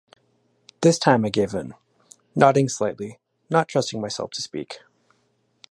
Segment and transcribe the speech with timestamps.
[0.81, 1.75] This time I give in,
[2.33, 3.19] nodding slightly,
[3.51, 4.79] not trusting myself to speak.